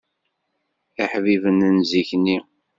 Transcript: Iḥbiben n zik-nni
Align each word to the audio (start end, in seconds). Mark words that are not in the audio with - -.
Iḥbiben 1.03 1.59
n 1.75 1.77
zik-nni 1.89 2.37